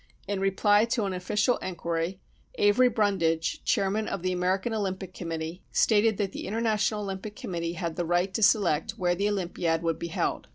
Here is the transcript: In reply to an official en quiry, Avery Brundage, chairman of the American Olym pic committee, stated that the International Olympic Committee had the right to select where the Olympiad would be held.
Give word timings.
In 0.27 0.39
reply 0.39 0.85
to 0.85 1.03
an 1.05 1.13
official 1.13 1.59
en 1.61 1.75
quiry, 1.75 2.19
Avery 2.55 2.89
Brundage, 2.89 3.63
chairman 3.63 4.07
of 4.07 4.23
the 4.23 4.31
American 4.31 4.73
Olym 4.73 4.97
pic 4.97 5.13
committee, 5.13 5.61
stated 5.71 6.17
that 6.17 6.31
the 6.31 6.47
International 6.47 7.01
Olympic 7.03 7.35
Committee 7.35 7.73
had 7.73 7.97
the 7.97 8.05
right 8.07 8.33
to 8.33 8.41
select 8.41 8.97
where 8.97 9.13
the 9.13 9.29
Olympiad 9.29 9.83
would 9.83 9.99
be 9.99 10.07
held. 10.07 10.47